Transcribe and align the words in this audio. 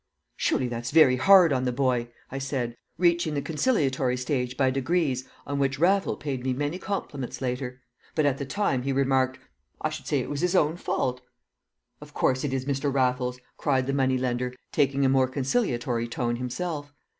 "Surely 0.35 0.67
that's 0.67 0.89
very 0.89 1.17
hard 1.17 1.53
on 1.53 1.63
the 1.63 1.71
boy," 1.71 2.09
I 2.31 2.39
said, 2.39 2.75
reaching 2.97 3.35
the 3.35 3.39
conciliatory 3.43 4.17
stage 4.17 4.57
by 4.57 4.71
degrees 4.71 5.27
on 5.45 5.59
which 5.59 5.77
Raffles 5.77 6.17
paid 6.19 6.43
me 6.43 6.53
many 6.53 6.79
compliments 6.79 7.39
later; 7.39 7.81
but 8.15 8.25
at 8.25 8.39
the 8.39 8.45
time 8.47 8.81
he 8.81 8.91
remarked, 8.91 9.37
"I 9.79 9.89
should 9.89 10.07
say 10.07 10.17
it 10.19 10.29
was 10.31 10.41
his 10.41 10.55
own 10.55 10.75
fault." 10.75 11.21
"Of 12.01 12.15
course 12.15 12.43
it 12.43 12.51
is, 12.51 12.65
Mr. 12.65 12.91
Raffles," 12.91 13.39
cried 13.57 13.85
the 13.85 13.93
moneylender, 13.93 14.55
taking 14.71 15.05
a 15.05 15.07
more 15.09 15.27
conciliatory 15.27 16.07
tone 16.07 16.37
himself. 16.37 16.95